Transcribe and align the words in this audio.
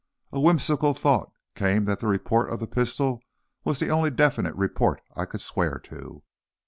A 0.31 0.39
whimsical 0.39 0.95
thought 0.95 1.31
came 1.53 1.85
that 1.85 1.99
the 1.99 2.07
report 2.07 2.49
of 2.49 2.59
the 2.59 2.65
pistol 2.65 3.21
was 3.63 3.77
the 3.77 3.91
only 3.91 4.09
definite 4.09 4.55
report 4.55 4.99
I 5.15 5.25
could 5.27 5.41
swear 5.41 5.77
to! 5.77 6.23